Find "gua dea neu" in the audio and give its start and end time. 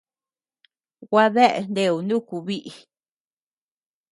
1.09-1.95